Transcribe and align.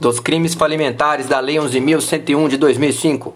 dos 0.00 0.20
crimes 0.20 0.54
falimentares 0.54 1.26
da 1.26 1.40
Lei 1.40 1.56
11.101 1.56 2.48
de 2.48 2.56
2005, 2.56 3.34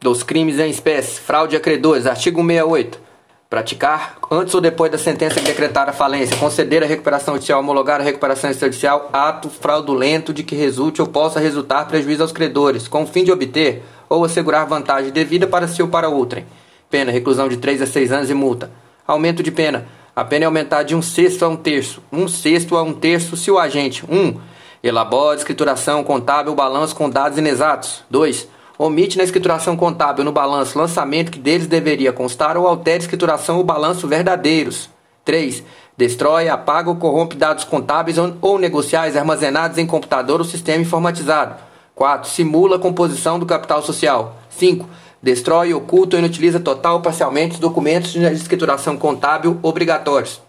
dos 0.00 0.22
crimes 0.22 0.58
em 0.58 0.70
espécie, 0.70 1.20
fraude 1.20 1.56
a 1.56 1.60
credores, 1.60 2.06
artigo 2.06 2.44
68. 2.44 3.12
Praticar, 3.48 4.16
antes 4.30 4.54
ou 4.54 4.62
depois 4.62 4.90
da 4.90 4.96
sentença 4.96 5.34
que 5.34 5.44
decretar 5.44 5.86
a 5.86 5.92
falência, 5.92 6.36
conceder 6.38 6.82
a 6.82 6.86
recuperação 6.86 7.34
judicial, 7.34 7.60
homologar 7.60 8.00
a 8.00 8.04
recuperação 8.04 8.50
extrajudicial, 8.50 9.10
ato 9.12 9.50
fraudulento 9.50 10.32
de 10.32 10.42
que 10.42 10.56
resulte 10.56 11.02
ou 11.02 11.06
possa 11.06 11.38
resultar 11.38 11.84
prejuízo 11.84 12.22
aos 12.22 12.32
credores, 12.32 12.88
com 12.88 13.02
o 13.02 13.06
fim 13.06 13.22
de 13.22 13.30
obter 13.30 13.82
ou 14.08 14.24
assegurar 14.24 14.66
vantagem 14.66 15.12
devida 15.12 15.46
para 15.46 15.68
si 15.68 15.82
ou 15.82 15.88
para 15.88 16.08
outrem. 16.08 16.46
Pena, 16.90 17.12
reclusão 17.12 17.46
de 17.46 17.58
3 17.58 17.82
a 17.82 17.86
6 17.86 18.10
anos 18.10 18.30
e 18.30 18.34
multa. 18.34 18.70
Aumento 19.06 19.42
de 19.42 19.50
pena. 19.50 19.86
A 20.16 20.24
pena 20.24 20.44
é 20.44 20.46
aumentar 20.46 20.82
de 20.82 20.94
um 20.94 21.02
sexto 21.02 21.44
a 21.44 21.48
um 21.48 21.56
terço. 21.56 22.02
Um 22.10 22.26
sexto 22.26 22.76
a 22.76 22.82
um 22.82 22.92
terço 22.92 23.36
se 23.36 23.50
o 23.50 23.58
agente 23.58 24.04
1. 24.08 24.14
Um, 24.14 24.40
elabora 24.82 25.38
escrituração 25.38 26.02
contábil 26.02 26.54
balanço 26.54 26.94
com 26.96 27.08
dados 27.08 27.38
inexatos. 27.38 28.02
2 28.10 28.48
omite 28.78 29.16
na 29.16 29.24
escrituração 29.24 29.76
contábil 29.76 30.24
no 30.24 30.32
balanço 30.32 30.78
lançamento 30.78 31.30
que 31.30 31.38
deles 31.38 31.66
deveria 31.66 32.12
constar 32.12 32.56
ou 32.56 32.66
altere 32.66 33.04
escrituração 33.04 33.58
ou 33.58 33.64
balanço 33.64 34.08
verdadeiros. 34.08 34.90
3. 35.24 35.62
Destrói, 35.96 36.48
apaga 36.48 36.90
ou 36.90 36.96
corrompe 36.96 37.36
dados 37.36 37.64
contábeis 37.64 38.16
ou 38.18 38.58
negociais 38.58 39.16
armazenados 39.16 39.78
em 39.78 39.86
computador 39.86 40.40
ou 40.40 40.44
sistema 40.44 40.82
informatizado. 40.82 41.54
4. 41.94 42.28
Simula 42.28 42.76
a 42.76 42.78
composição 42.78 43.38
do 43.38 43.46
capital 43.46 43.82
social. 43.82 44.36
5. 44.50 44.88
Destrói, 45.22 45.72
oculta 45.72 46.16
ou 46.16 46.20
inutiliza 46.20 46.58
total 46.58 46.94
ou 46.94 47.00
parcialmente 47.00 47.54
os 47.54 47.60
documentos 47.60 48.10
de 48.10 48.24
escrituração 48.32 48.96
contábil 48.96 49.60
obrigatórios. 49.62 50.40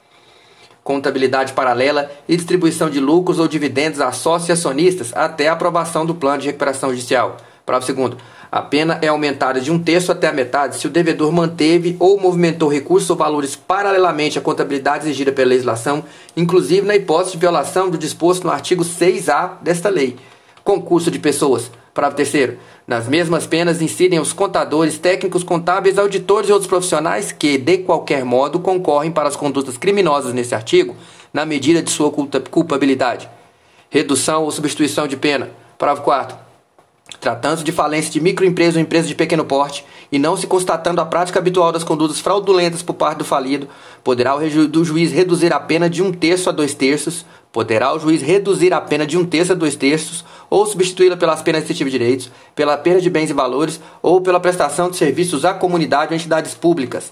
Contabilidade 0.84 1.54
paralela 1.54 2.12
e 2.28 2.36
distribuição 2.36 2.90
de 2.90 3.00
lucros 3.00 3.40
ou 3.40 3.48
dividendos 3.48 4.02
a 4.02 4.12
sócios 4.12 4.50
e 4.50 4.52
acionistas 4.52 5.12
até 5.16 5.48
a 5.48 5.54
aprovação 5.54 6.06
do 6.06 6.14
plano 6.14 6.42
de 6.42 6.48
recuperação 6.48 6.90
judicial. 6.90 7.38
Parágrafo 7.66 7.88
segundo. 7.88 8.18
A 8.52 8.62
pena 8.62 9.00
é 9.02 9.08
aumentada 9.08 9.60
de 9.60 9.72
um 9.72 9.80
terço 9.80 10.12
até 10.12 10.28
a 10.28 10.34
metade 10.34 10.76
se 10.76 10.86
o 10.86 10.90
devedor 10.90 11.32
manteve 11.32 11.96
ou 12.00 12.20
movimentou 12.20 12.70
recursos 12.70 13.10
ou 13.10 13.16
valores 13.16 13.56
paralelamente 13.56 14.38
à 14.38 14.42
contabilidade 14.42 15.06
exigida 15.06 15.32
pela 15.32 15.50
legislação, 15.50 16.04
inclusive 16.38 16.86
na 16.86 16.96
hipótese 16.96 17.32
de 17.32 17.40
violação 17.40 17.90
do 17.90 17.98
disposto 17.98 18.44
no 18.44 18.52
artigo 18.52 18.84
6A 18.84 19.54
desta 19.62 19.90
lei. 19.90 20.18
Concurso 20.64 21.10
de 21.10 21.18
pessoas. 21.18 21.72
Parágrafo 21.94 22.18
terceiro. 22.18 22.58
Nas 22.88 23.08
mesmas 23.08 23.46
penas 23.46 23.82
incidem 23.82 24.20
os 24.20 24.34
contadores, 24.34 24.98
técnicos 24.98 25.44
contábeis, 25.44 26.00
auditores 26.00 26.50
e 26.50 26.52
outros 26.52 26.68
profissionais 26.68 27.32
que, 27.32 27.58
de 27.58 27.80
qualquer 27.80 28.26
modo, 28.26 28.60
concorrem 28.60 29.12
para 29.12 29.30
as 29.30 29.36
condutas 29.36 29.78
criminosas 29.78 30.34
nesse 30.34 30.56
artigo, 30.56 30.96
na 31.32 31.46
medida 31.46 31.84
de 31.84 31.92
sua 31.92 32.12
culpabilidade. 32.12 33.30
Redução 33.90 34.44
ou 34.44 34.52
substituição 34.52 35.08
de 35.08 35.16
pena. 35.16 35.52
Parágrafo 35.78 36.04
4 36.04 36.44
Tratando-se 37.20 37.64
de 37.64 37.72
falência 37.72 38.12
de 38.12 38.20
microempresa 38.20 38.78
ou 38.78 38.82
empresa 38.82 39.08
de 39.08 39.16
pequeno 39.16 39.46
porte 39.46 39.86
e 40.12 40.18
não 40.18 40.36
se 40.36 40.48
constatando 40.48 41.00
a 41.00 41.06
prática 41.06 41.38
habitual 41.38 41.72
das 41.72 41.84
condutas 41.84 42.20
fraudulentas 42.20 42.82
por 42.82 42.94
parte 42.94 43.20
do 43.20 43.26
falido, 43.26 43.68
poderá 44.04 44.36
o 44.36 44.68
do 44.68 44.84
juiz 44.84 45.12
reduzir 45.12 45.54
a 45.54 45.60
pena 45.60 45.90
de 45.90 46.02
um 46.02 46.12
terço 46.12 46.50
a 46.50 46.52
dois 46.52 46.74
terços, 46.74 47.26
poderá 47.52 47.94
o 47.94 48.00
juiz 48.00 48.22
reduzir 48.22 48.74
a 48.74 48.82
pena 48.82 49.06
de 49.06 49.18
um 49.18 49.26
terço 49.26 49.52
a 49.52 49.56
dois 49.56 49.76
terços 49.76 50.26
ou 50.54 50.68
substituí-la 50.68 51.18
pelas 51.18 51.42
penas 51.42 51.62
restritivas 51.62 51.92
de 51.92 51.98
direitos, 51.98 52.32
pela 52.54 52.78
perda 52.78 53.02
de 53.02 53.10
bens 53.10 53.32
e 53.32 53.34
valores 53.34 53.82
ou 54.04 54.22
pela 54.22 54.40
prestação 54.40 54.88
de 54.88 54.98
serviços 54.98 55.44
à 55.46 55.52
comunidade 55.52 56.14
ou 56.14 56.16
entidades 56.16 56.54
públicas. 56.54 57.12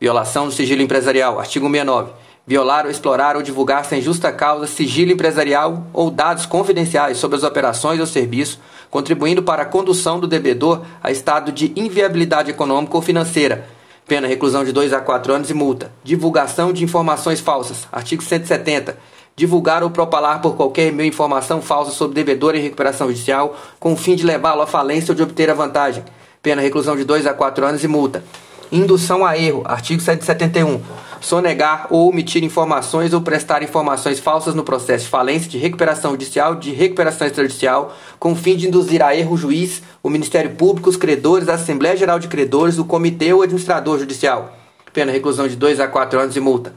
Violação 0.00 0.46
do 0.46 0.52
sigilo 0.52 0.80
empresarial, 0.80 1.38
artigo 1.38 1.66
69 1.66 2.12
violar 2.46 2.86
ou 2.86 2.90
explorar 2.90 3.36
ou 3.36 3.42
divulgar 3.42 3.84
sem 3.84 4.00
justa 4.00 4.32
causa 4.32 4.66
sigilo 4.66 5.12
empresarial 5.12 5.86
ou 5.92 6.10
dados 6.10 6.46
confidenciais 6.46 7.18
sobre 7.18 7.36
as 7.36 7.44
operações 7.44 8.00
ou 8.00 8.06
serviços, 8.06 8.58
contribuindo 8.90 9.42
para 9.42 9.62
a 9.62 9.66
condução 9.66 10.18
do 10.18 10.26
devedor 10.26 10.80
a 11.02 11.10
estado 11.10 11.52
de 11.52 11.72
inviabilidade 11.76 12.50
econômica 12.50 12.96
ou 12.96 13.02
financeira. 13.02 13.68
Pena 14.08 14.26
reclusão 14.26 14.64
de 14.64 14.72
2 14.72 14.94
a 14.94 15.00
4 15.00 15.34
anos 15.34 15.50
e 15.50 15.54
multa. 15.54 15.92
Divulgação 16.02 16.72
de 16.72 16.82
informações 16.82 17.40
falsas. 17.40 17.86
Artigo 17.92 18.22
170. 18.22 18.96
Divulgar 19.36 19.82
ou 19.82 19.90
propalar 19.90 20.40
por 20.40 20.54
qualquer 20.56 20.92
meio 20.92 21.08
informação 21.08 21.62
falsa 21.62 21.90
sobre 21.90 22.14
devedor 22.14 22.54
em 22.54 22.60
recuperação 22.60 23.08
judicial, 23.08 23.56
com 23.78 23.92
o 23.92 23.96
fim 23.96 24.14
de 24.14 24.24
levá-lo 24.24 24.62
à 24.62 24.66
falência 24.66 25.12
ou 25.12 25.16
de 25.16 25.22
obter 25.22 25.48
a 25.48 25.54
vantagem. 25.54 26.04
Pena 26.42 26.60
reclusão 26.62 26.96
de 26.96 27.04
2 27.04 27.26
a 27.26 27.34
4 27.34 27.64
anos 27.64 27.84
e 27.84 27.88
multa. 27.88 28.22
Indução 28.70 29.24
a 29.24 29.36
erro. 29.36 29.62
Artigo 29.64 30.00
171 30.00 30.80
sonegar 31.20 31.86
ou 31.90 32.08
omitir 32.08 32.42
informações 32.42 33.12
ou 33.12 33.20
prestar 33.20 33.62
informações 33.62 34.18
falsas 34.18 34.54
no 34.54 34.64
processo 34.64 35.04
de 35.04 35.10
falência, 35.10 35.50
de 35.50 35.58
recuperação 35.58 36.12
judicial, 36.12 36.54
de 36.54 36.72
recuperação 36.72 37.26
extrajudicial, 37.26 37.94
com 38.18 38.32
o 38.32 38.36
fim 38.36 38.56
de 38.56 38.66
induzir 38.66 39.02
a 39.02 39.14
erro 39.14 39.34
o 39.34 39.36
juiz, 39.36 39.82
o 40.02 40.08
Ministério 40.08 40.50
Público, 40.52 40.88
os 40.88 40.96
credores, 40.96 41.48
a 41.48 41.54
Assembleia 41.54 41.96
Geral 41.96 42.18
de 42.18 42.28
Credores, 42.28 42.78
o 42.78 42.84
Comitê 42.84 43.32
ou 43.32 43.42
administrador 43.42 43.98
judicial. 43.98 44.56
Pena 44.92 45.12
reclusão 45.12 45.46
de 45.46 45.56
2 45.56 45.78
a 45.78 45.86
4 45.86 46.18
anos 46.18 46.36
e 46.36 46.40
multa. 46.40 46.74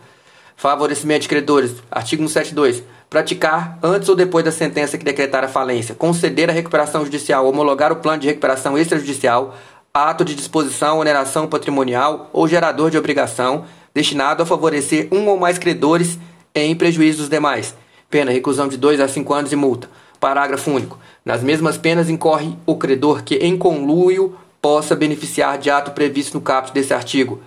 Favorecimento 0.56 1.22
de 1.22 1.30
credores. 1.30 1.74
Artigo 1.92 2.22
172. 2.28 2.84
Praticar, 3.10 3.78
antes 3.84 4.10
ou 4.10 4.16
depois 4.16 4.44
da 4.44 4.52
sentença 4.52 4.98
que 4.98 5.06
decretar 5.06 5.44
a 5.44 5.48
falência, 5.48 5.94
conceder 5.94 6.50
a 6.50 6.54
recuperação 6.54 7.04
judicial, 7.04 7.48
homologar 7.48 7.92
o 7.92 7.98
plano 7.98 8.20
de 8.20 8.28
recuperação 8.28 8.78
extrajudicial, 8.78 9.56
ato 9.94 10.26
de 10.26 10.34
disposição, 10.34 11.00
oneração 11.00 11.48
patrimonial 11.48 12.30
ou 12.34 12.48
gerador 12.48 12.90
de 12.90 12.98
obrigação, 12.98 13.66
destinado 13.94 14.42
a 14.42 14.46
favorecer 14.46 15.08
um 15.12 15.28
ou 15.28 15.38
mais 15.38 15.60
credores 15.60 16.18
em 16.56 16.76
prejuízo 16.76 17.20
dos 17.20 17.30
demais. 17.30 17.76
Pena, 18.10 18.32
reclusão 18.32 18.68
de 18.68 18.78
2 18.78 19.00
a 19.00 19.08
5 19.08 19.34
anos 19.34 19.52
e 19.52 19.56
multa. 19.56 19.90
Parágrafo 20.20 20.72
único. 20.72 20.98
Nas 21.24 21.44
mesmas 21.44 21.78
penas 21.78 22.10
incorre 22.10 22.56
o 22.66 22.76
credor 22.78 23.24
que, 23.24 23.36
em 23.36 23.58
conluio, 23.58 24.36
possa 24.62 24.96
beneficiar 24.96 25.58
de 25.58 25.70
ato 25.70 25.92
previsto 25.92 26.36
no 26.36 26.42
caput 26.42 26.74
desse 26.74 26.94
artigo. 26.94 27.42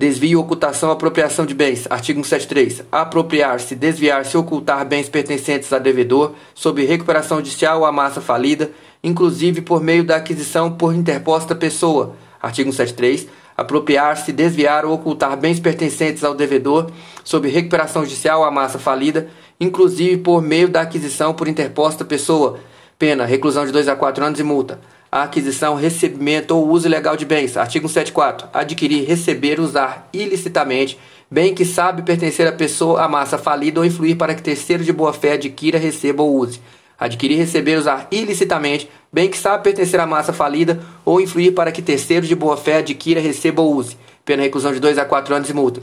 Desvio, 0.00 0.40
ocultação, 0.40 0.90
apropriação 0.90 1.44
de 1.44 1.52
bens. 1.52 1.86
Artigo 1.90 2.24
173. 2.24 2.84
Apropriar-se, 2.90 3.76
desviar-se, 3.76 4.34
ocultar 4.34 4.82
bens 4.86 5.10
pertencentes 5.10 5.70
a 5.74 5.78
devedor, 5.78 6.32
sob 6.54 6.82
recuperação 6.86 7.36
judicial 7.36 7.80
ou 7.80 7.84
a 7.84 7.92
massa 7.92 8.18
falida, 8.18 8.70
inclusive 9.04 9.60
por 9.60 9.82
meio 9.82 10.02
da 10.02 10.16
aquisição 10.16 10.72
por 10.72 10.94
interposta 10.94 11.54
pessoa. 11.54 12.16
Artigo 12.40 12.72
173 12.72 13.28
apropriar-se, 13.54 14.32
desviar 14.32 14.86
ou 14.86 14.94
ocultar 14.94 15.36
bens 15.36 15.60
pertencentes 15.60 16.24
ao 16.24 16.34
devedor 16.34 16.90
sob 17.22 17.46
recuperação 17.50 18.02
judicial 18.02 18.42
à 18.42 18.50
massa 18.50 18.78
falida, 18.78 19.28
inclusive 19.60 20.16
por 20.16 20.40
meio 20.40 20.70
da 20.70 20.80
aquisição 20.80 21.34
por 21.34 21.46
interposta 21.46 22.06
pessoa. 22.06 22.58
Pena, 22.98 23.26
reclusão 23.26 23.66
de 23.66 23.72
2 23.72 23.86
a 23.86 23.94
4 23.94 24.24
anos 24.24 24.40
e 24.40 24.42
multa. 24.42 24.80
A 25.10 25.24
aquisição, 25.24 25.74
recebimento 25.74 26.56
ou 26.56 26.68
uso 26.68 26.86
ilegal 26.86 27.16
de 27.16 27.24
bens. 27.24 27.56
Artigo 27.56 27.88
174. 27.88 28.48
Adquirir, 28.52 29.06
receber, 29.06 29.58
usar 29.58 30.08
ilicitamente 30.12 30.98
bem 31.30 31.54
que 31.54 31.64
sabe 31.64 32.02
pertencer 32.02 32.46
à 32.46 32.52
pessoa, 32.52 33.02
à 33.02 33.08
massa 33.08 33.38
falida 33.38 33.80
ou 33.80 33.86
influir 33.86 34.16
para 34.16 34.34
que 34.34 34.42
terceiro 34.42 34.82
de 34.82 34.92
boa 34.92 35.12
fé 35.12 35.34
adquira, 35.34 35.78
receba 35.78 36.22
ou 36.22 36.36
use 36.36 36.60
adquirir, 37.00 37.38
receber, 37.38 37.78
usar 37.78 38.06
ilicitamente, 38.10 38.90
bem 39.10 39.30
que 39.30 39.38
sabe 39.38 39.64
pertencer 39.64 39.98
à 39.98 40.06
massa 40.06 40.34
falida 40.34 40.78
ou 41.02 41.18
influir 41.18 41.52
para 41.52 41.72
que 41.72 41.80
terceiros 41.80 42.28
de 42.28 42.34
boa 42.34 42.58
fé 42.58 42.76
adquira, 42.76 43.18
receba 43.18 43.62
ou 43.62 43.74
use. 43.74 43.96
Pena 44.22 44.42
reclusão 44.42 44.70
de 44.70 44.78
2 44.78 44.98
a 44.98 45.06
4 45.06 45.34
anos 45.34 45.48
e 45.48 45.54
multa. 45.54 45.82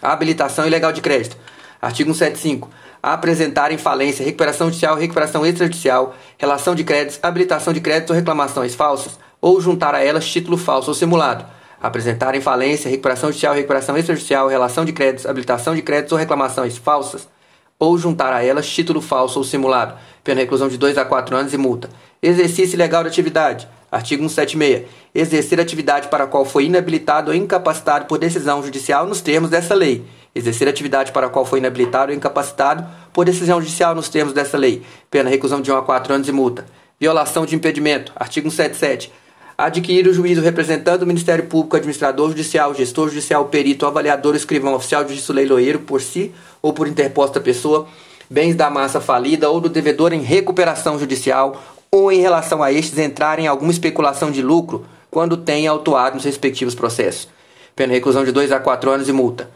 habilitação 0.00 0.66
ilegal 0.66 0.90
de 0.90 1.02
crédito. 1.02 1.36
Artigo 1.80 2.14
175. 2.14 2.70
Apresentar 3.02 3.72
em 3.72 3.78
falência, 3.78 4.24
recuperação 4.24 4.68
judicial, 4.68 4.96
recuperação 4.96 5.44
extrajudicial, 5.44 6.14
relação 6.38 6.72
de 6.72 6.84
créditos, 6.84 7.18
habilitação 7.20 7.72
de 7.72 7.80
créditos 7.80 8.10
ou 8.10 8.16
reclamações 8.16 8.76
falsas, 8.76 9.18
ou 9.40 9.60
juntar 9.60 9.92
a 9.92 10.04
elas 10.04 10.24
título 10.24 10.56
falso 10.56 10.88
ou 10.88 10.94
simulado. 10.94 11.44
Apresentar 11.82 12.36
em 12.36 12.40
falência, 12.40 12.88
recuperação 12.88 13.30
judicial, 13.30 13.54
recuperação 13.54 13.98
extrajudicial, 13.98 14.46
relação 14.46 14.84
de 14.84 14.92
créditos, 14.92 15.26
habilitação 15.26 15.74
de 15.74 15.82
créditos 15.82 16.12
ou 16.12 16.18
reclamações 16.18 16.76
falsas, 16.76 17.28
ou 17.76 17.98
juntar 17.98 18.32
a 18.32 18.44
elas 18.44 18.68
título 18.68 19.00
falso 19.00 19.40
ou 19.40 19.44
simulado, 19.44 19.98
pena 20.22 20.40
reclusão 20.40 20.68
de 20.68 20.78
2 20.78 20.96
a 20.96 21.04
4 21.04 21.34
anos 21.34 21.52
e 21.52 21.58
multa. 21.58 21.90
Exercício 22.22 22.76
ilegal 22.76 23.02
de 23.02 23.08
atividade. 23.08 23.66
Artigo 23.90 24.22
176. 24.22 24.88
Exercer 25.12 25.60
atividade 25.60 26.06
para 26.06 26.22
a 26.22 26.26
qual 26.28 26.44
foi 26.44 26.66
inabilitado 26.66 27.32
ou 27.32 27.36
incapacitado 27.36 28.06
por 28.06 28.16
decisão 28.16 28.62
judicial 28.62 29.08
nos 29.08 29.20
termos 29.20 29.50
dessa 29.50 29.74
lei. 29.74 30.04
Exercer 30.34 30.68
atividade 30.68 31.12
para 31.12 31.26
a 31.26 31.30
qual 31.30 31.44
foi 31.44 31.58
inabilitado 31.58 32.10
ou 32.10 32.16
incapacitado 32.16 32.86
por 33.12 33.24
decisão 33.24 33.60
judicial 33.60 33.94
nos 33.94 34.08
termos 34.08 34.32
dessa 34.32 34.56
lei. 34.56 34.82
Pena 35.10 35.28
reclusão 35.28 35.60
de 35.60 35.70
1 35.70 35.76
a 35.76 35.82
4 35.82 36.14
anos 36.14 36.28
e 36.28 36.32
multa. 36.32 36.64
Violação 36.98 37.44
de 37.44 37.54
impedimento. 37.54 38.12
Artigo 38.16 38.50
177 38.50 39.12
adquirir 39.56 40.08
o 40.08 40.14
juízo 40.14 40.40
representando 40.40 41.02
o 41.02 41.06
Ministério 41.06 41.46
Público, 41.46 41.76
administrador 41.76 42.28
judicial, 42.30 42.74
gestor 42.74 43.08
judicial, 43.08 43.44
perito, 43.46 43.86
avaliador, 43.86 44.34
escrivão, 44.34 44.74
oficial 44.74 45.04
de 45.04 45.10
justiça 45.10 45.32
leiloeiro 45.32 45.80
por 45.80 46.00
si 46.00 46.32
ou 46.60 46.72
por 46.72 46.88
interposta 46.88 47.40
pessoa, 47.40 47.86
bens 48.28 48.54
da 48.54 48.70
massa 48.70 49.00
falida 49.00 49.50
ou 49.50 49.60
do 49.60 49.68
devedor 49.68 50.12
em 50.12 50.22
recuperação 50.22 50.98
judicial 50.98 51.62
ou 51.90 52.10
em 52.10 52.20
relação 52.20 52.62
a 52.62 52.72
estes 52.72 52.98
entrarem 52.98 53.44
em 53.44 53.48
alguma 53.48 53.70
especulação 53.70 54.30
de 54.30 54.42
lucro 54.42 54.86
quando 55.10 55.36
tenha 55.36 55.70
autuado 55.70 56.16
nos 56.16 56.24
respectivos 56.24 56.74
processos. 56.74 57.28
Pena 57.76 57.92
reclusão 57.92 58.24
de 58.24 58.32
2 58.32 58.50
a 58.52 58.58
4 58.58 58.90
anos 58.90 59.08
e 59.08 59.12
multa. 59.12 59.48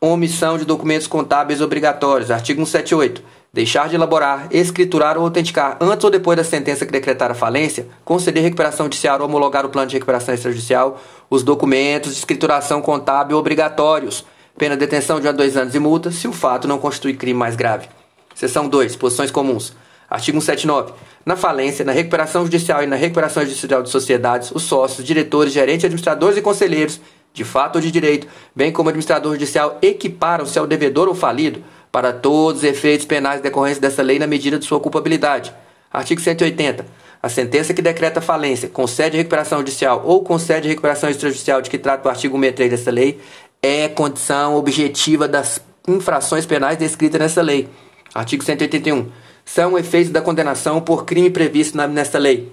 Omissão 0.00 0.58
de 0.58 0.64
documentos 0.64 1.06
contábeis 1.06 1.60
obrigatórios. 1.60 2.30
Artigo 2.30 2.64
178 2.64 3.22
deixar 3.54 3.88
de 3.88 3.94
elaborar, 3.94 4.48
escriturar 4.50 5.16
ou 5.16 5.22
autenticar 5.22 5.78
antes 5.80 6.02
ou 6.02 6.10
depois 6.10 6.36
da 6.36 6.42
sentença 6.42 6.84
que 6.84 6.90
decretar 6.90 7.30
a 7.30 7.34
falência, 7.34 7.86
conceder 8.04 8.42
recuperação 8.42 8.86
judicial 8.86 9.20
ou 9.20 9.26
homologar 9.26 9.64
o 9.64 9.68
plano 9.68 9.86
de 9.86 9.94
recuperação 9.94 10.34
extrajudicial, 10.34 11.00
os 11.30 11.44
documentos 11.44 12.12
de 12.12 12.18
escrituração 12.18 12.82
contábil 12.82 13.38
obrigatórios, 13.38 14.24
pena 14.58 14.76
de 14.76 14.80
detenção 14.80 15.20
de 15.20 15.28
1 15.28 15.30
a 15.30 15.32
2 15.32 15.56
anos 15.56 15.74
e 15.76 15.78
multa, 15.78 16.10
se 16.10 16.26
o 16.26 16.32
fato 16.32 16.66
não 16.66 16.78
constitui 16.78 17.14
crime 17.14 17.38
mais 17.38 17.54
grave. 17.54 17.86
Seção 18.34 18.68
2. 18.68 18.96
Posições 18.96 19.30
comuns. 19.30 19.72
Artigo 20.10 20.40
179. 20.40 20.92
Na 21.24 21.36
falência, 21.36 21.84
na 21.84 21.92
recuperação 21.92 22.42
judicial 22.42 22.82
e 22.82 22.88
na 22.88 22.96
recuperação 22.96 23.44
judicial 23.44 23.84
de 23.84 23.88
sociedades, 23.88 24.50
os 24.50 24.64
sócios, 24.64 25.06
diretores, 25.06 25.52
gerentes, 25.52 25.84
administradores 25.84 26.36
e 26.36 26.42
conselheiros, 26.42 27.00
de 27.34 27.44
fato 27.44 27.76
ou 27.76 27.82
de 27.82 27.90
direito, 27.90 28.28
bem 28.54 28.72
como 28.72 28.88
administrador 28.88 29.32
judicial, 29.32 29.76
equiparam-se 29.82 30.56
ao 30.56 30.66
devedor 30.66 31.08
ou 31.08 31.14
falido 31.14 31.62
para 31.90 32.12
todos 32.12 32.62
os 32.62 32.64
efeitos 32.64 33.04
penais 33.04 33.40
decorrentes 33.40 33.80
dessa 33.80 34.02
lei 34.02 34.18
na 34.20 34.26
medida 34.26 34.58
de 34.58 34.64
sua 34.64 34.78
culpabilidade. 34.78 35.52
Artigo 35.92 36.20
180. 36.20 36.86
A 37.20 37.28
sentença 37.28 37.74
que 37.74 37.82
decreta 37.82 38.20
falência, 38.20 38.68
concede 38.68 39.16
recuperação 39.16 39.58
judicial 39.58 40.02
ou 40.04 40.22
concede 40.22 40.68
recuperação 40.68 41.10
extrajudicial 41.10 41.60
de 41.60 41.70
que 41.70 41.78
trata 41.78 42.06
o 42.06 42.10
artigo 42.10 42.36
63 42.38 42.70
dessa 42.70 42.90
lei 42.90 43.18
é 43.60 43.88
condição 43.88 44.56
objetiva 44.56 45.26
das 45.26 45.60
infrações 45.88 46.46
penais 46.46 46.76
descritas 46.76 47.20
nessa 47.20 47.42
lei. 47.42 47.68
Artigo 48.14 48.44
181. 48.44 49.10
São 49.44 49.76
efeitos 49.76 50.12
da 50.12 50.20
condenação 50.20 50.80
por 50.80 51.04
crime 51.04 51.30
previsto 51.30 51.76
nesta 51.88 52.18
lei. 52.18 52.52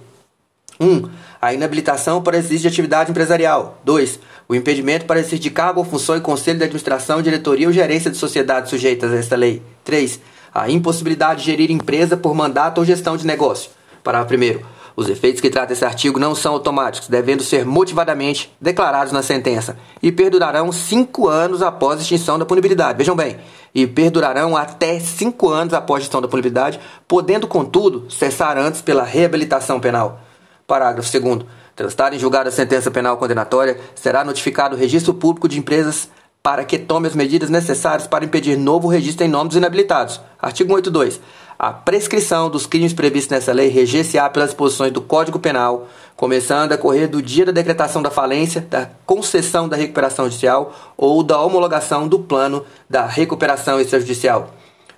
1. 0.82 0.86
Um, 0.86 1.08
a 1.40 1.52
inabilitação 1.52 2.22
para 2.22 2.36
exercício 2.36 2.62
de 2.62 2.68
atividade 2.68 3.10
empresarial. 3.10 3.80
2. 3.84 4.20
O 4.48 4.54
impedimento 4.54 5.06
para 5.06 5.18
exercício 5.18 5.42
de 5.42 5.50
cargo 5.50 5.80
ou 5.80 5.84
função 5.84 6.16
em 6.16 6.20
conselho 6.20 6.58
de 6.58 6.64
administração, 6.64 7.22
diretoria 7.22 7.66
ou 7.66 7.72
gerência 7.72 8.10
de 8.10 8.16
sociedades 8.16 8.70
sujeitas 8.70 9.12
a 9.12 9.16
esta 9.16 9.36
lei. 9.36 9.62
3. 9.84 10.20
A 10.54 10.70
impossibilidade 10.70 11.40
de 11.40 11.46
gerir 11.46 11.70
empresa 11.70 12.16
por 12.16 12.34
mandato 12.34 12.78
ou 12.78 12.84
gestão 12.84 13.16
de 13.16 13.26
negócio. 13.26 13.70
Parágrafo 14.02 14.34
1. 14.34 14.82
Os 14.94 15.08
efeitos 15.08 15.40
que 15.40 15.48
trata 15.48 15.72
esse 15.72 15.84
artigo 15.84 16.18
não 16.18 16.34
são 16.34 16.52
automáticos, 16.52 17.08
devendo 17.08 17.42
ser 17.42 17.64
motivadamente 17.64 18.52
declarados 18.60 19.12
na 19.12 19.22
sentença 19.22 19.78
e 20.02 20.12
perdurarão 20.12 20.70
cinco 20.70 21.28
anos 21.28 21.62
após 21.62 21.98
a 21.98 22.02
extinção 22.02 22.38
da 22.38 22.44
punibilidade. 22.44 22.98
Vejam 22.98 23.16
bem, 23.16 23.38
e 23.74 23.86
perdurarão 23.86 24.56
até 24.56 25.00
cinco 25.00 25.48
anos 25.48 25.72
após 25.72 26.00
a 26.00 26.02
extinção 26.02 26.20
da 26.20 26.28
punibilidade, 26.28 26.78
podendo, 27.08 27.48
contudo, 27.48 28.10
cessar 28.10 28.58
antes 28.58 28.82
pela 28.82 29.02
reabilitação 29.02 29.80
penal. 29.80 30.20
Parágrafo 30.66 31.20
2. 31.20 31.44
Transtar 31.74 32.14
em 32.14 32.18
julgada 32.18 32.48
a 32.48 32.52
sentença 32.52 32.90
penal 32.90 33.16
condenatória, 33.16 33.78
será 33.94 34.24
notificado 34.24 34.76
o 34.76 34.78
registro 34.78 35.14
público 35.14 35.48
de 35.48 35.58
empresas 35.58 36.08
para 36.42 36.64
que 36.64 36.78
tome 36.78 37.06
as 37.06 37.14
medidas 37.14 37.48
necessárias 37.48 38.06
para 38.06 38.24
impedir 38.24 38.58
novo 38.58 38.88
registro 38.88 39.24
em 39.24 39.28
nome 39.28 39.48
dos 39.48 39.56
inabilitados. 39.56 40.20
Artigo 40.40 40.70
182. 40.70 41.20
A 41.58 41.72
prescrição 41.72 42.50
dos 42.50 42.66
crimes 42.66 42.92
previstos 42.92 43.30
nessa 43.30 43.52
lei 43.52 43.68
reger-se-á 43.68 44.28
pelas 44.28 44.48
disposições 44.48 44.90
do 44.90 45.00
Código 45.00 45.38
Penal, 45.38 45.86
começando 46.16 46.72
a 46.72 46.78
correr 46.78 47.06
do 47.06 47.22
dia 47.22 47.46
da 47.46 47.52
decretação 47.52 48.02
da 48.02 48.10
falência, 48.10 48.60
da 48.62 48.90
concessão 49.06 49.68
da 49.68 49.76
recuperação 49.76 50.24
judicial 50.24 50.74
ou 50.96 51.22
da 51.22 51.40
homologação 51.40 52.08
do 52.08 52.18
plano 52.18 52.64
da 52.90 53.06
recuperação 53.06 53.80
extrajudicial. 53.80 54.50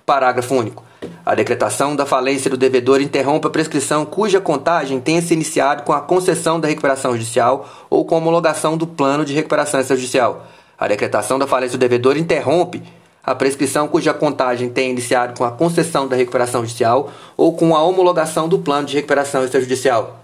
Parágrafo 0.03 0.55
único. 0.55 0.83
A 1.25 1.33
decretação 1.33 1.95
da 1.95 2.05
falência 2.05 2.51
do 2.51 2.55
devedor 2.55 3.01
interrompe 3.01 3.47
a 3.47 3.49
prescrição 3.49 4.05
cuja 4.05 4.39
contagem 4.39 4.99
tenha 4.99 5.19
se 5.23 5.33
iniciado 5.33 5.81
com 5.81 5.91
a 5.91 5.99
concessão 5.99 6.59
da 6.59 6.67
recuperação 6.67 7.13
judicial 7.13 7.67
ou 7.89 8.05
com 8.05 8.13
a 8.13 8.17
homologação 8.19 8.77
do 8.77 8.85
plano 8.85 9.25
de 9.25 9.33
recuperação 9.33 9.79
extrajudicial. 9.79 10.45
A 10.77 10.87
decretação 10.87 11.39
da 11.39 11.47
falência 11.47 11.79
do 11.79 11.81
devedor 11.81 12.15
interrompe 12.15 12.83
a 13.23 13.33
prescrição 13.33 13.87
cuja 13.87 14.13
contagem 14.13 14.69
tenha 14.69 14.91
iniciado 14.91 15.35
com 15.35 15.43
a 15.43 15.51
concessão 15.51 16.07
da 16.07 16.15
recuperação 16.15 16.61
judicial 16.61 17.11
ou 17.35 17.53
com 17.53 17.75
a 17.75 17.81
homologação 17.81 18.47
do 18.47 18.59
plano 18.59 18.85
de 18.85 18.95
recuperação 18.95 19.43
extrajudicial. 19.43 20.19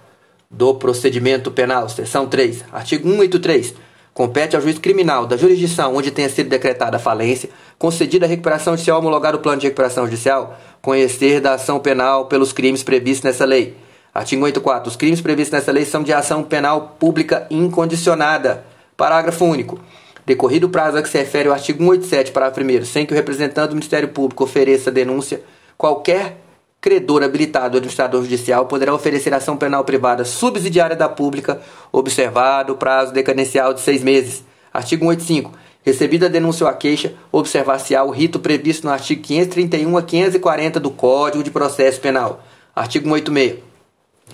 Do 0.51 0.75
procedimento 0.75 1.50
penal, 1.50 1.89
seção 1.89 2.27
3, 2.27 2.65
artigo 2.71 3.09
183 3.09 3.74
Compete 4.13 4.57
ao 4.57 4.62
juiz 4.62 4.77
criminal 4.77 5.25
da 5.25 5.38
jurisdição 5.38 5.95
onde 5.95 6.12
tenha 6.12 6.27
sido 6.27 6.50
decretada 6.50 6.98
a 6.98 7.00
falência, 7.00 7.50
concedida 7.80 8.25
a 8.25 8.30
recuperação 8.30 8.74
judicial 8.74 9.00
homologar 9.00 9.33
o 9.33 9.39
plano 9.39 9.62
de 9.62 9.68
recuperação 9.68 10.03
judicial, 10.03 10.59
conhecer 10.81 11.39
da 11.39 11.54
ação 11.54 11.80
penal 11.80 12.25
pelos 12.25 12.51
crimes 12.51 12.83
previstos 12.83 13.24
nessa 13.24 13.45
lei. 13.45 13.75
Artigo 14.13 14.44
84. 14.44 14.89
Os 14.89 14.95
crimes 14.95 15.22
previstos 15.22 15.57
nessa 15.57 15.72
lei 15.72 15.86
são 15.86 16.04
de 16.04 16.12
ação 16.12 16.44
penal 16.44 16.95
pública 17.00 17.48
incondicionada. 17.50 18.66
Parágrafo 18.98 19.45
único. 19.45 19.80
Decorrido 20.25 20.68
o 20.68 20.69
prazo 20.69 20.98
a 20.98 21.01
que 21.01 21.10
se 21.10 21.18
refere 21.18 21.50
o 21.50 21.54
artigo 21.54 21.80
187, 21.80 22.31
parágrafo 22.31 22.62
1 22.62 22.86
sem 22.86 23.06
que 23.06 23.13
o 23.13 23.16
representante 23.16 23.69
do 23.69 23.75
Ministério 23.75 24.10
Público 24.10 24.44
ofereça 24.44 24.92
denúncia, 24.92 25.42
qualquer 25.78 26.38
credor 26.80 27.24
habilitado 27.24 27.77
administrador 27.77 28.24
judicial 28.24 28.66
poderá 28.66 28.94
oferecer 28.94 29.34
ação 29.34 29.56
penal 29.56 29.84
privada 29.84 30.25
subsidiária 30.25 30.95
da 30.95 31.07
pública, 31.07 31.62
observado 31.92 32.74
o 32.74 32.77
prazo 32.77 33.13
decadencial 33.13 33.74
de 33.74 33.81
seis 33.81 34.04
meses. 34.04 34.44
Artigo 34.74 35.06
185. 35.06 35.51
Recebida 35.83 36.28
a 36.28 36.30
denúncia 36.30 36.63
ou 36.66 36.69
a 36.69 36.74
queixa, 36.74 37.13
observar-se-á 37.31 38.04
o 38.04 38.12
rito 38.12 38.39
previsto 38.39 38.86
no 38.86 38.94
artigo 38.94 39.22
531 39.22 39.98
a 39.98 40.04
540 40.04 40.80
do 40.80 40.92
Código 40.92 41.44
de 41.44 41.50
Processo 41.50 42.00
Penal. 42.00 42.44
Artigo 42.75 43.06
186. 43.06 43.63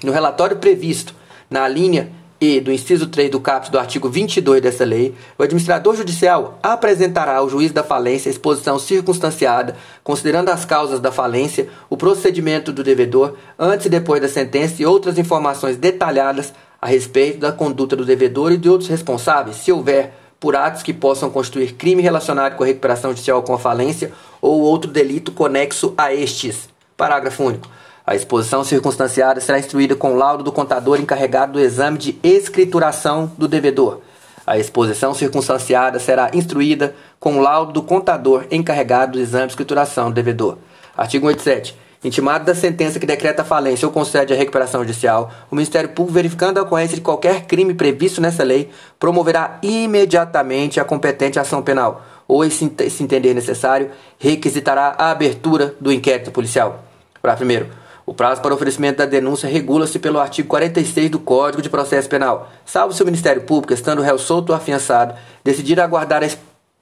No 0.04 0.12
relatório 0.12 0.58
previsto 0.58 1.16
na 1.50 1.68
linha 1.68 2.12
e 2.40 2.60
do 2.60 2.72
inciso 2.72 3.08
3 3.08 3.32
do 3.32 3.40
caput 3.40 3.72
do 3.72 3.80
artigo 3.80 4.10
22 4.10 4.62
dessa 4.62 4.86
lei, 4.86 5.16
o 5.38 5.44
administrador 5.44 5.96
judicial 5.96 6.60
apresentará 6.62 7.38
ao 7.38 7.50
juiz 7.50 7.72
da 7.72 7.84
falência 7.84 8.30
a 8.30 8.32
exposição 8.32 8.78
circunstanciada, 8.78 9.76
considerando 10.04 10.50
as 10.50 10.64
causas 10.64 11.00
da 11.00 11.12
falência, 11.12 11.68
o 11.90 11.98
procedimento 11.98 12.72
do 12.72 12.84
devedor, 12.84 13.36
antes 13.58 13.88
e 13.88 13.90
depois 13.90 14.22
da 14.22 14.28
sentença 14.28 14.82
e 14.82 14.86
outras 14.86 15.18
informações 15.18 15.78
detalhadas 15.78 16.54
a 16.80 16.88
respeito 16.88 17.40
da 17.40 17.52
conduta 17.52 17.96
do 17.96 18.06
devedor 18.06 18.52
e 18.52 18.58
de 18.58 18.70
outros 18.70 18.90
responsáveis, 18.90 19.58
se 19.58 19.72
houver, 19.72 20.14
por 20.39 20.56
atos 20.56 20.84
que 20.84 20.94
possam 20.94 21.30
constituir 21.30 21.74
crime 21.74 22.01
relacionado 22.01 22.56
com 22.56 22.63
a 22.63 22.68
recuperação 22.68 23.12
judicial 23.12 23.42
com 23.44 23.54
a 23.54 23.60
falência 23.60 24.12
ou 24.42 24.62
outro 24.62 24.92
delito 24.92 25.31
conexo 25.31 25.94
a 25.98 26.13
estes. 26.13 26.69
Parágrafo 26.95 27.44
único. 27.44 27.69
A 28.06 28.16
exposição 28.16 28.63
circunstanciada 28.63 29.42
será 29.42 29.60
instruída 29.60 29.95
com 29.95 30.13
o 30.13 30.16
laudo 30.16 30.44
do 30.44 30.51
contador 30.51 31.00
encarregado 31.00 31.54
do 31.54 31.60
exame 31.60 31.98
de 31.98 32.18
escrituração 32.24 33.31
do 33.38 33.48
devedor. 33.48 34.01
A 34.45 34.57
exposição 34.57 35.13
circunstanciada 35.13 36.00
será 36.00 36.31
instruída 36.34 36.95
com 37.19 37.38
o 37.38 37.42
laudo 37.42 37.74
do 37.74 37.83
contador 37.83 38.45
encarregado 38.50 39.13
do 39.13 39.19
exame 39.19 39.48
de 39.48 39.51
escrituração 39.51 40.10
do 40.10 40.13
devedor. 40.13 40.57
Artigo 40.95 41.28
87. 41.28 41.75
Intimado 42.07 42.45
da 42.45 42.56
sentença 42.56 43.01
que 43.01 43.06
decreta 43.06 43.42
a 43.42 43.45
falência 43.45 43.86
ou 43.86 43.92
concede 43.92 44.31
a 44.31 44.35
recuperação 44.37 44.80
judicial, 44.80 45.30
o 45.52 45.56
Ministério 45.56 45.90
Público, 45.90 46.14
verificando 46.14 46.57
a 46.57 46.61
ocorrência 46.61 46.95
de 46.95 47.02
qualquer 47.02 47.45
crime 47.45 47.73
previsto 47.73 48.21
nessa 48.21 48.45
lei, 48.45 48.69
promoverá 48.97 49.59
imediatamente 49.61 50.80
a 50.80 50.85
competente 50.85 51.37
ação 51.37 51.61
penal, 51.61 52.06
ou, 52.26 52.49
se 52.49 52.64
entender 53.04 53.33
necessário, 53.33 53.92
requisitará 54.18 54.95
a 54.97 55.11
abertura 55.11 55.76
do 55.81 55.92
inquérito 55.92 56.31
policial. 56.31 56.81
Para 57.21 57.35
primeiro, 57.35 57.68
o 58.06 58.14
prazo 58.14 58.42
para 58.42 58.54
oferecimento 58.54 58.99
da 58.99 59.06
denúncia 59.06 59.49
regula-se 59.49 59.99
pelo 59.99 60.18
artigo 60.18 60.47
46 60.47 61.09
do 61.09 61.19
Código 61.19 61.61
de 61.61 61.69
Processo 61.69 62.07
Penal, 62.07 62.49
salvo 62.66 62.94
se 62.94 63.04
o 63.04 63.06
Ministério 63.06 63.42
Público, 63.42 63.73
estando 63.73 63.99
o 63.99 64.02
réu 64.02 64.18
solto 64.18 64.52
ou 64.52 64.56
afiançado, 64.56 65.14
decidir 65.44 65.78
aguardar 65.81 66.23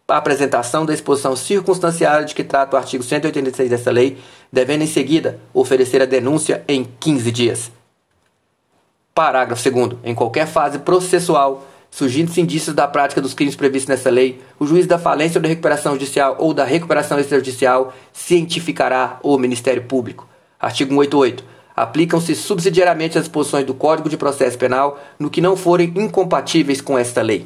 a 0.08 0.18
apresentação 0.18 0.86
da 0.86 0.94
exposição 0.94 1.36
circunstanciada 1.36 2.26
de 2.26 2.36
que 2.36 2.44
trata 2.44 2.76
o 2.76 2.80
artigo 2.80 3.04
186 3.04 3.70
dessa 3.70 3.92
lei, 3.92 4.18
devendo 4.52 4.84
em 4.84 4.88
seguida 4.88 5.40
oferecer 5.54 6.02
a 6.02 6.06
denúncia 6.06 6.64
em 6.68 6.86
15 7.00 7.32
dias. 7.32 7.72
Parágrafo 9.14 9.72
2. 9.72 10.00
Em 10.04 10.14
qualquer 10.14 10.46
fase 10.46 10.80
processual, 10.80 11.66
surgindo-se 11.90 12.42
indícios 12.42 12.76
da 12.76 12.88
prática 12.88 13.22
dos 13.22 13.34
crimes 13.34 13.56
previstos 13.56 13.90
nessa 13.90 14.10
lei, 14.10 14.42
o 14.60 14.68
juiz 14.68 14.86
da 14.86 15.00
falência 15.00 15.40
ou 15.40 15.42
da 15.42 15.48
recuperação 15.48 15.94
judicial 15.94 16.36
ou 16.38 16.54
da 16.54 16.66
recuperação 16.66 17.18
extrajudicial 17.18 17.94
cientificará 18.14 19.20
o 19.24 19.38
Ministério 19.38 19.84
Público. 19.84 20.28
Artigo 20.60 20.92
188. 20.92 21.44
Aplicam-se 21.76 22.36
subsidiariamente 22.36 23.18
as 23.18 23.24
disposições 23.24 23.66
do 23.66 23.74
Código 23.74 24.08
de 24.08 24.18
Processo 24.18 24.58
Penal 24.58 25.00
no 25.18 25.30
que 25.30 25.42
não 25.42 25.58
forem 25.58 25.92
incompatíveis 25.96 26.80
com 26.80 26.98
esta 26.98 27.22
lei. 27.22 27.46